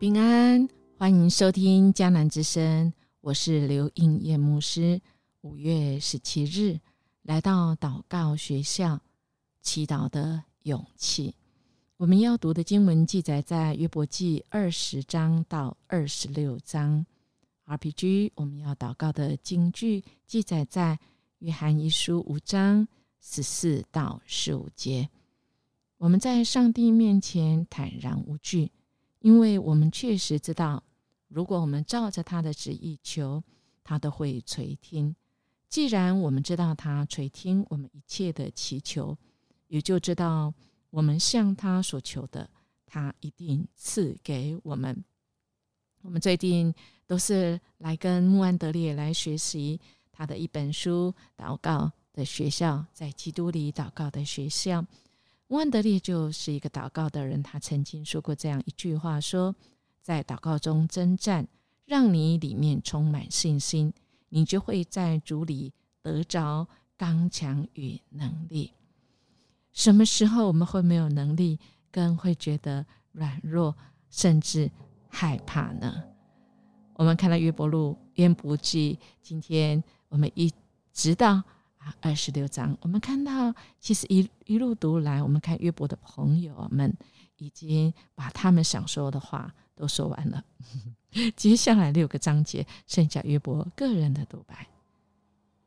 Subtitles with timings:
[0.00, 2.90] 平安，欢迎收听江南之声，
[3.20, 4.98] 我是刘应叶牧师。
[5.42, 6.80] 五月十七日，
[7.20, 8.98] 来到祷告学校，
[9.60, 11.34] 祈祷的勇气。
[11.98, 17.04] 我们要读的经文记载在约伯记二十章到二十六章。
[17.66, 20.98] RPG，我们要祷告的经句记载在
[21.40, 22.88] 约翰一书五章
[23.20, 25.10] 十四到十五节。
[25.98, 28.72] 我们在上帝面前坦然无惧，
[29.20, 30.82] 因为我们确实知道，
[31.28, 33.42] 如果我们照着他的旨意求，
[33.84, 35.14] 他都会垂听。
[35.68, 39.16] 既然我们知道他垂听我们一切的祈求，
[39.68, 40.52] 也就知道
[40.90, 42.50] 我们向他所求的，
[42.86, 45.04] 他一定赐给我们。
[46.02, 46.74] 我们最近
[47.06, 49.78] 都是来跟穆安德烈来学习
[50.10, 54.84] 他的一本书《祷告的学校》，在基督里祷告的学校。
[55.50, 59.54] 万德烈就是一个祷告的人，他曾经说过这样一句话：说
[60.00, 61.48] 在祷告中征战，
[61.86, 63.92] 让你里面充满信心，
[64.28, 68.72] 你就会在主里得着刚强与能力。
[69.72, 71.58] 什么时候我们会没有能力，
[71.90, 73.76] 更会觉得软弱，
[74.08, 74.70] 甚至
[75.08, 76.04] 害怕呢？
[76.94, 80.52] 我们看到约伯录、约伯记，今天我们一
[80.92, 81.42] 直到。
[82.00, 86.94] 二十六章，我们看到，其实一一路读来，我们看约伯的朋友们
[87.36, 90.44] 已经把他们想说的话都说完了。
[91.34, 94.68] 接下来六个章节，剩下约伯个人的独白。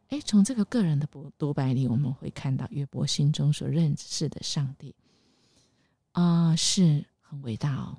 [0.10, 4.96] 哎，从这个个人的独独白里，我们会看到约伯心中所认识的上帝
[6.12, 7.98] 啊，是很伟大哦。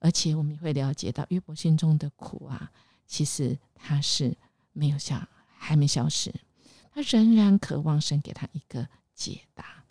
[0.00, 2.70] 而且我们会了解到，约伯心中的苦啊，
[3.06, 4.36] 其实他是
[4.72, 5.16] 没有消，
[5.56, 6.34] 还没消失。
[6.92, 9.84] 他仍然渴望神给他一个解答，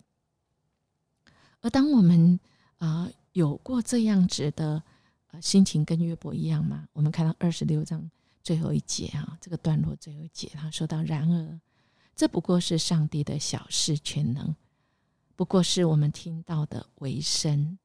[1.60, 2.38] 而当我们
[2.78, 4.82] 啊有过这样子的
[5.28, 6.86] 呃心情，跟约伯一样吗？
[6.92, 8.10] 我们看到二十六章
[8.42, 11.60] 最后一节啊，这个段落最后一节，他说到：“然而，
[12.14, 14.54] 这不过是上帝的小事全能，
[15.36, 17.78] 不过是我们听到的为声，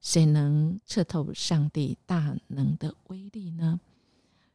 [0.00, 3.80] 谁能彻透上帝大能的威力呢？”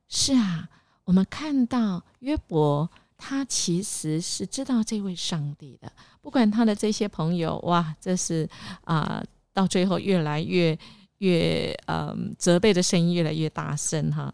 [0.07, 0.69] 是啊，
[1.05, 2.91] 我们看到约伯。
[3.25, 5.89] 他其实是知道这位上帝的，
[6.21, 8.49] 不管他的这些朋友，哇，这是
[8.83, 9.23] 啊，
[9.53, 10.77] 到最后越来越
[11.19, 14.33] 越嗯责备的声音越来越大声哈。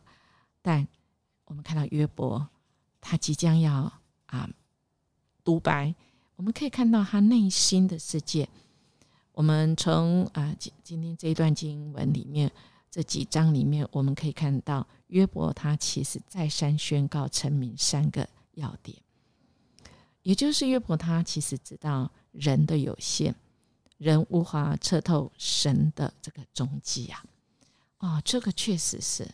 [0.64, 0.88] 但
[1.46, 2.50] 我们看到约伯，
[3.00, 3.94] 他即将要
[4.26, 4.50] 啊
[5.44, 5.94] 独白，
[6.36, 8.50] 我们可以看到他内心的世界。
[9.34, 12.52] 我们从啊今今天这一段经文里面
[12.90, 18.28] 这几章里面，我们可以看到约伯他其实再三宣告成名三个。
[18.60, 19.02] 要点，
[20.22, 23.34] 也就是约伯他其实知道人的有限，
[23.98, 27.26] 人无法彻透神的这个踪迹啊。
[28.00, 29.30] 哦，这个确实是，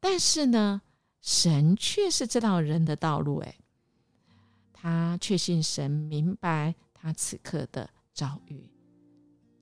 [0.00, 0.80] 但是呢，
[1.20, 3.38] 神却是知道人的道路。
[3.38, 3.56] 哎，
[4.72, 8.70] 他确信神明白他此刻的遭遇，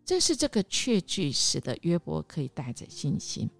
[0.04, 3.50] 正是这个确据使得约伯可以带着信心，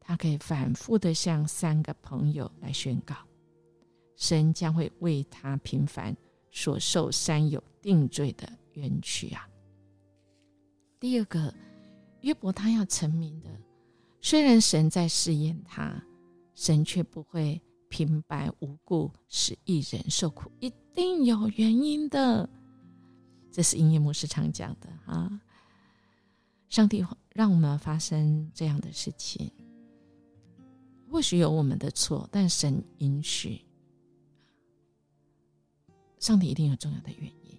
[0.00, 3.16] 他可以反复的向三个朋友来宣告。
[4.16, 6.16] 神将会为他平凡
[6.50, 9.46] 所受三有定罪的冤屈啊！
[10.98, 11.54] 第二个，
[12.22, 13.50] 约伯他要成名的，
[14.22, 16.02] 虽然神在试验他，
[16.54, 17.60] 神却不会
[17.90, 22.48] 平白无故使一人受苦，一定有原因的。
[23.52, 25.40] 这是音乐牧师常讲的啊！
[26.70, 27.04] 上帝
[27.34, 29.52] 让我们发生这样的事情，
[31.10, 33.65] 或许有我们的错，但神允许。
[36.18, 37.58] 上帝一定有重要的原因。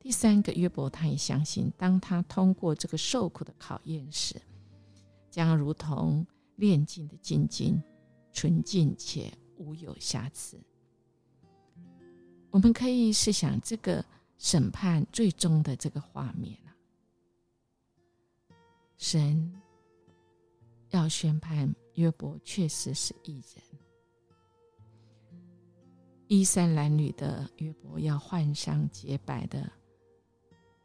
[0.00, 4.40] 第三个，约伯他也相信，当他通过这个受苦的考验时，
[5.30, 6.26] 将如同
[6.56, 7.82] 炼金的金金，
[8.32, 10.58] 纯净且无有瑕疵。
[12.50, 14.02] 我们可以试想这个
[14.38, 16.72] 审判最终的这个画面啊，
[18.96, 19.52] 神
[20.90, 23.77] 要宣判约伯确实是异人。
[26.28, 29.66] 衣衫褴褛的约伯要换上洁白的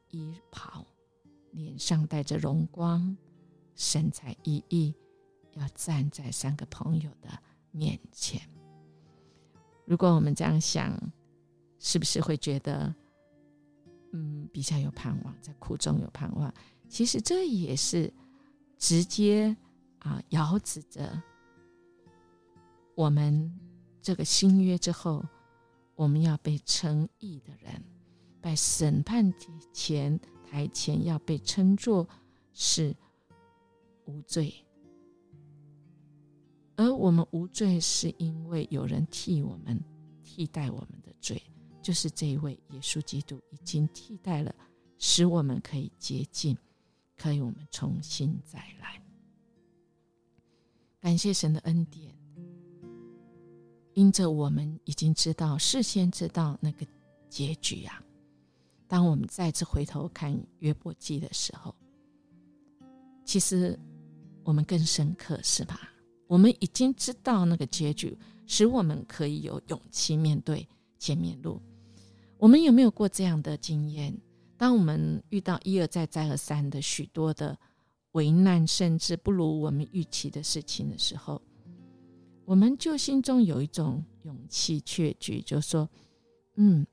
[0.10, 0.86] 衣袍，
[1.52, 3.16] 脸上带着荣光，
[3.76, 4.94] 神采奕奕，
[5.52, 7.30] 要站在三个朋友的
[7.72, 8.42] 面前。
[9.86, 10.98] 如果我们这样想，
[11.78, 12.96] 是不是会觉得，
[14.14, 16.54] 嗯，比较有盼望，在苦中有盼望？
[16.88, 18.14] 其实这也是
[18.78, 19.54] 直接
[20.00, 21.22] 啊，遥指着
[22.96, 23.54] 我们。
[24.04, 25.24] 这个新约之后，
[25.96, 27.82] 我们要被称义的人，
[28.42, 29.34] 在审判
[29.72, 32.06] 前台前要被称作
[32.52, 32.94] 是
[34.04, 34.54] 无罪，
[36.76, 39.82] 而我们无罪是因为有人替我们
[40.22, 41.42] 替代我们的罪，
[41.82, 44.54] 就是这一位耶稣基督已经替代了，
[44.98, 46.58] 使我们可以洁净，
[47.16, 49.02] 可以我们重新再来。
[51.00, 52.14] 感谢神的恩典，
[53.94, 56.86] 因着我们已经知道，事先知道那个
[57.30, 58.02] 结局啊。
[58.88, 61.74] 当我们再次回头看约伯记的时候，
[63.26, 63.80] 其实
[64.44, 65.80] 我们更深刻，是吧？
[66.28, 70.68] 我们已经知道那个结局，使我们可以有勇气面对
[71.00, 71.62] 前面路。
[72.38, 74.16] 我们有没有过这样的经验？
[74.58, 77.58] 当我们遇到一而再、再而三的许多的
[78.14, 81.42] 危难，甚至不如我们预期的事情的时候，
[82.46, 85.90] 我们就心中有一种勇气确据，就说
[86.56, 86.86] ：“嗯。”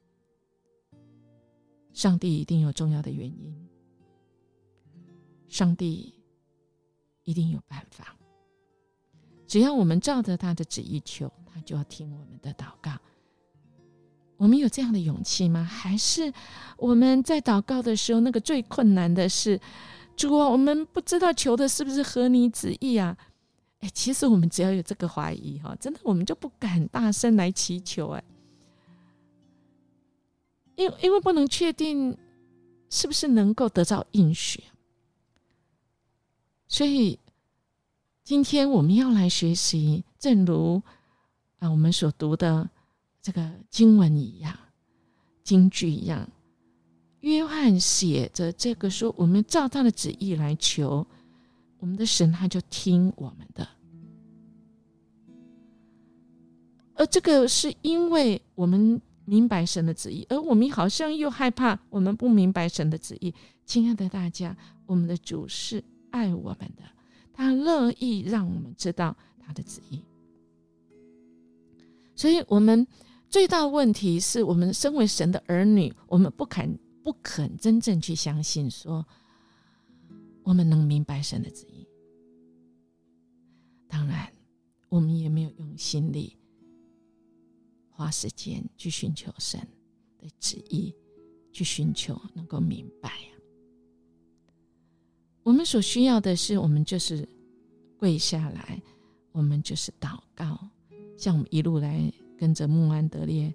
[1.93, 3.53] 上帝一定有重要的原因，
[5.49, 6.15] 上帝
[7.25, 8.17] 一定有办法。
[9.47, 12.93] 只要我们照着他的旨意求，他就要听我们的祷告。
[14.37, 15.65] 我们有这样的勇气吗？
[15.65, 16.33] 还是
[16.79, 19.61] 我们在祷告的时候，那个最困难的是
[20.17, 23.19] 主啊，我们不知道求的是不是合你旨意啊？
[23.81, 28.25] 哎，其实我们只要有这个怀疑哈，真的我们就不敢大声来祈求哎。
[30.77, 32.17] 因因为不能确定
[32.89, 34.65] 是不是能够得到应许，
[36.67, 37.19] 所以
[38.25, 40.83] 今天我们要来学习，正如
[41.59, 42.69] 啊我们所读的
[43.21, 44.59] 这个经文一样，
[45.43, 46.29] 经句一样。
[47.21, 51.07] 约翰写着这个说，我们照他的旨意来求，
[51.81, 53.67] 我们的神他就听我们的。
[56.95, 59.03] 而这个是因为我们。
[59.27, 63.33] 明白神的旨意，而我们好像又害怕我们不明白神的旨意。
[63.65, 64.57] 亲爱的大家，
[64.87, 66.83] 我们的主是爱我们的，
[67.33, 70.03] 他乐意让我们知道他的旨意。
[72.17, 72.85] 所以，我们
[73.29, 79.07] 最大的问题是我们身为神的儿女，我们不肯不肯真正去相信，说
[80.43, 81.87] 我们能明白神的旨意。
[83.89, 84.33] 当然，
[84.89, 86.37] 我们也没有用心力。
[87.91, 89.61] 花时间去寻求神
[90.19, 90.95] 的旨意，
[91.53, 93.29] 去寻求能够明白呀。
[95.43, 97.29] 我们所需要的是，我们就是
[97.99, 98.81] 跪下来，
[99.33, 100.59] 我们就是祷告。
[101.19, 103.53] 像我们一路来跟着穆安德烈，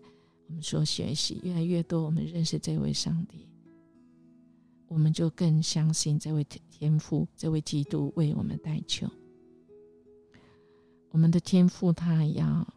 [0.48, 3.48] 我们所学习越来越多，我们认识这位上帝，
[4.88, 9.08] 我们就更相信这位天父，这位基督为我们代求。
[11.10, 12.68] 我们的天父，他要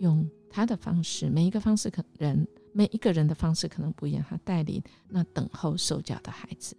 [0.00, 0.28] 用。
[0.50, 4.24] 他的方式，每一个方式可人每一个人的方式可能不一样。
[4.26, 6.74] 他带领那等候受教的孩子，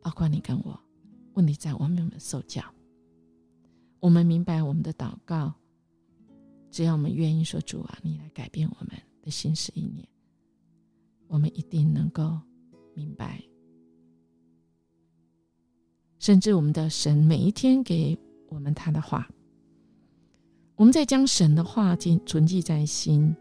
[0.00, 0.80] 包括你跟我。
[1.34, 2.62] 问题在我们有没有受教？
[3.98, 5.52] 我们明白我们的祷告，
[6.70, 10.08] 只要我们愿意说主啊，你来改变我们的心思意念，
[11.28, 12.36] 我们一定能够
[12.94, 13.42] 明白。
[16.18, 18.18] 甚至我们的神每一天给
[18.48, 19.28] 我们他的话。
[20.74, 23.34] 我们在将神的话记存记在心，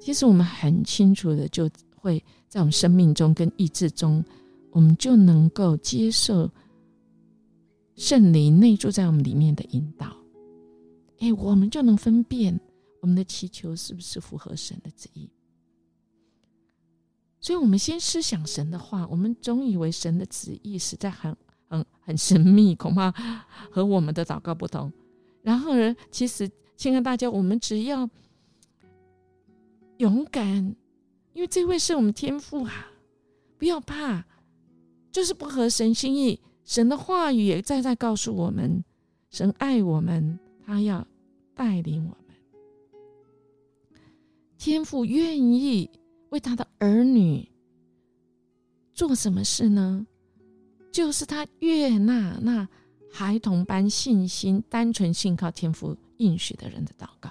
[0.00, 4.22] 其实我们很清楚的就会在我们生命中跟意志中，
[4.70, 6.50] 我们就能够接受
[7.96, 10.14] 圣灵内住在我们里面的引导。
[11.20, 12.58] 哎，我们就能分辨
[13.00, 15.30] 我们的祈求是不是符合神的旨意。
[17.44, 21.36] 所以，我们先思想神的话，我们总以为神的旨意实在很
[21.68, 23.10] 很很神秘，恐怕
[23.70, 24.90] 和我们的祷告不同。
[25.42, 25.94] 然后呢？
[26.10, 28.08] 其实，亲爱大家，我们只要
[29.98, 30.74] 勇敢，
[31.34, 32.90] 因为这位是我们天父啊！
[33.58, 34.24] 不要怕，
[35.12, 36.40] 就是不合神心意。
[36.64, 38.82] 神的话语也在在告诉我们，
[39.28, 41.06] 神爱我们，他要
[41.54, 42.34] 带领我们。
[44.56, 45.90] 天父愿意
[46.34, 47.48] 为他的儿女
[48.92, 50.04] 做什么事呢？
[50.92, 52.68] 就是他悦纳那。
[53.16, 57.30] 孩童般信心、单纯信靠天赋应许的人的祷告，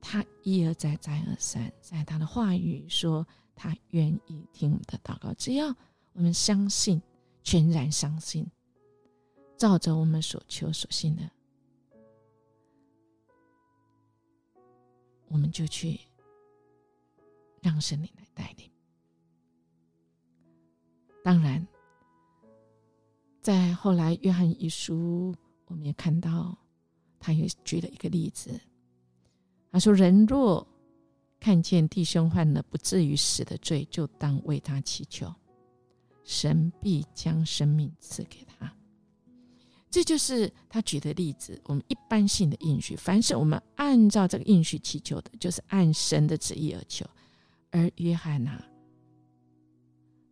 [0.00, 3.24] 他一而再、再而三，在他的话语说，
[3.54, 5.32] 他愿意听我们的祷告。
[5.34, 5.68] 只要
[6.14, 7.00] 我们相信，
[7.44, 8.44] 全然相信，
[9.56, 11.30] 照着我们所求所信的，
[15.28, 16.00] 我们就去
[17.60, 18.70] 让神灵来带领。
[21.22, 21.66] 当然。
[23.42, 26.54] 在后来，约翰一书，我们也看到，
[27.18, 28.60] 他也举了一个例子。
[29.72, 30.68] 他说：“人若
[31.40, 35.34] 看见弟兄犯了不至于死的罪，就当为他祈求。
[36.22, 38.70] 神必将生命赐给他。
[39.90, 41.58] 这就是他举的例子。
[41.64, 47.06] 我们一般性的应许，凡是我们按照这个应许祈求的，就是按神的旨意而求。
[47.70, 48.62] 而约翰呐，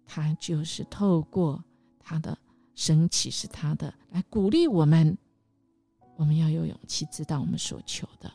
[0.07, 1.63] 他就是透过
[1.99, 2.37] 他的
[2.75, 5.17] 神启示他的，来鼓励我们，
[6.17, 8.33] 我们要有勇气，知道我们所求的，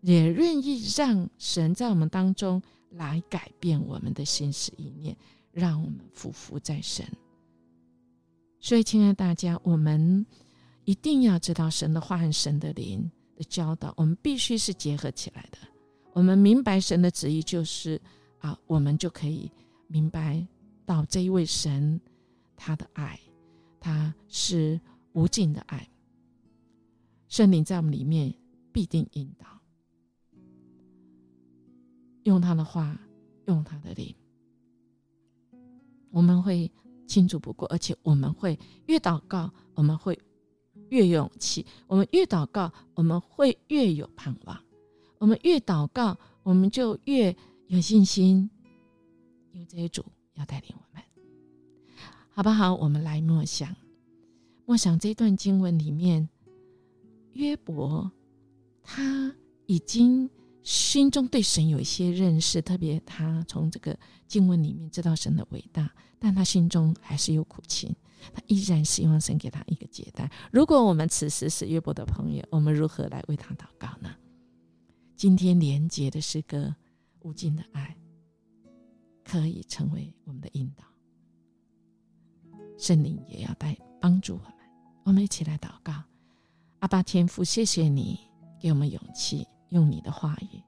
[0.00, 5.16] 也愿意让神在我们当中来改变我们的心思意念，
[5.52, 7.06] 让我们匍匐在神。
[8.58, 10.26] 所以，亲爱的大家，我们
[10.84, 15.58] 一定要知道神的话和神的灵的教导，我们必须是结合起来的。
[16.16, 18.00] 我们明白神的旨意，就是
[18.38, 19.52] 啊，我们就可以
[19.86, 20.46] 明白
[20.86, 22.00] 到这一位神
[22.56, 23.20] 他的爱，
[23.78, 24.80] 他是
[25.12, 25.86] 无尽的爱。
[27.28, 28.32] 圣灵在我们里面
[28.72, 29.46] 必定引导，
[32.22, 32.98] 用他的话，
[33.44, 34.14] 用他的灵，
[36.10, 36.72] 我们会。
[37.06, 40.18] 清楚不过，而且我们会越祷告，我们会
[40.88, 44.56] 越勇气；我们越祷告，我们会越有盼望；
[45.18, 47.36] 我们越祷告，我们就越
[47.68, 48.50] 有信心。
[49.52, 50.04] 因为这些主
[50.34, 51.02] 要带领我们，
[52.30, 52.74] 好不好？
[52.74, 53.74] 我们来默想，
[54.64, 56.28] 默想这段经文里面，
[57.32, 58.10] 约伯
[58.82, 59.34] 他
[59.66, 60.28] 已经。
[60.62, 63.96] 心中对神有一些认识，特别他从这个
[64.26, 67.94] 经文里面知道神的伟大，但他心中还是有苦情，
[68.34, 70.28] 他依然希望神给他一个解答。
[70.50, 74.12] 如果我们此时是约伯的朋友，我们如何来为他祷告呢？
[75.16, 76.74] 今天连结的是个
[77.20, 77.96] 无尽的爱，
[79.24, 80.84] 可以成为我们的引导。
[82.76, 84.52] 圣灵也要带帮助我们，
[85.04, 85.94] 我们一起来祷告。
[86.80, 88.20] 阿爸天父，谢谢你
[88.60, 89.46] 给我们勇气。
[89.70, 90.62] 用你的话语，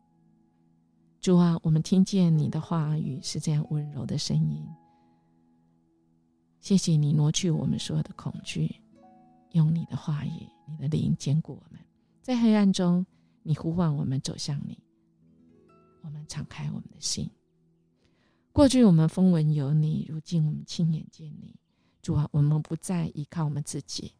[1.20, 4.66] 主啊，我们听见你的话语是这样温柔的声音。
[6.60, 8.74] 谢谢你挪去我们所有的恐惧，
[9.52, 11.80] 用你的话语、你的灵坚固我们。
[12.20, 13.06] 在黑暗中，
[13.42, 14.78] 你呼唤我们走向你。
[16.02, 17.30] 我们敞开我们的心。
[18.52, 21.54] 过去我们风闻有你，如今我们亲眼见你。
[22.02, 24.14] 主啊，我们不再依靠我们自己，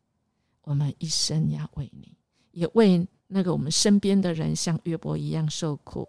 [0.62, 2.16] 我们一生要为你，
[2.52, 3.06] 也为。
[3.30, 6.08] 那个我们身边的人像约伯一样受苦，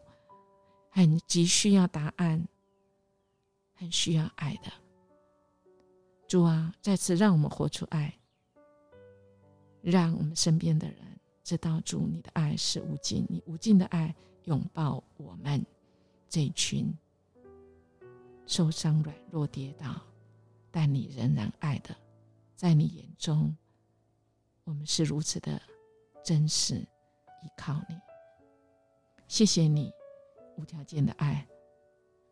[0.90, 2.48] 很急需要答案，
[3.74, 4.72] 很需要爱的。
[6.26, 8.18] 主啊，再次让我们活出爱，
[9.82, 11.19] 让我们身边的人
[11.50, 15.66] 知道主你的爱是无尽，你无尽的爱拥抱我们
[16.28, 16.96] 这群
[18.46, 20.00] 受伤、软弱、跌倒，
[20.70, 21.98] 但你仍然爱的，
[22.56, 23.58] 在你眼中，
[24.64, 25.60] 我们是如此的
[26.24, 26.76] 真实。
[26.76, 27.98] 依靠你，
[29.28, 29.92] 谢谢你
[30.56, 31.48] 无条件的爱，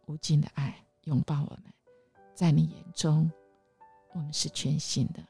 [0.06, 1.74] 无尽的爱拥抱我们。
[2.36, 3.32] 在你眼中，
[4.14, 5.28] 我们是全新的，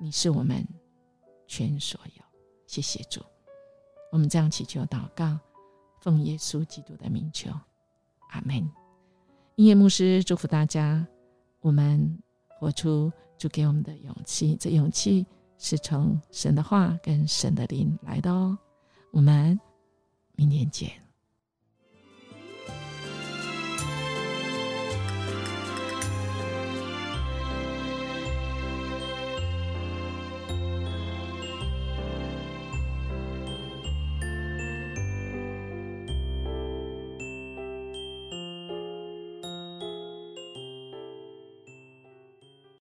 [0.00, 0.66] 你是我们
[1.46, 2.17] 全所有。
[2.68, 3.22] 谢谢主，
[4.12, 5.38] 我们这样祈求祷告，
[6.02, 7.50] 奉耶稣基督的名求，
[8.28, 8.56] 阿门。
[9.56, 11.04] 音乐牧师祝福大家，
[11.60, 18.56] 我们活出主给我们的勇气，这勇气是从神的话跟神的灵来的哦。
[19.12, 19.58] 我们
[20.36, 21.07] 明天见。